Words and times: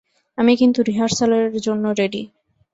আমি 0.37 0.53
কিন্তু 0.55 0.79
রিহার্সালের 0.81 1.47
জন্য 1.57 1.85
রেডি। 1.99 2.21